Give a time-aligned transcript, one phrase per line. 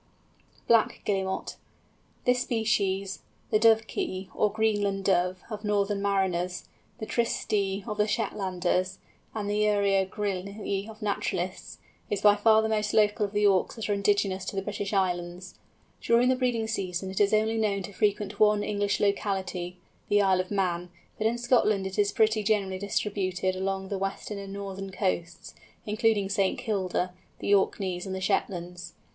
[0.67, 1.57] BLACK GUILLEMOT.
[2.25, 3.19] This species,
[3.51, 8.97] the Dovekey, or Greenland Dove, of northern mariners, the Tysty of the Shetlanders,
[9.35, 11.77] and the Uria grylle of naturalists,
[12.09, 14.91] is by far the most local of the Auks that are indigenous to the British
[14.91, 15.59] Islands.
[16.01, 19.77] During the breeding season it is only known to frequent one English locality,
[20.09, 20.89] the Isle of Man;
[21.19, 25.53] but in Scotland it is pretty generally distributed along the western and northern coasts,
[25.85, 26.57] including St.
[26.57, 28.93] Kilda, the Orkneys, and the Shetlands.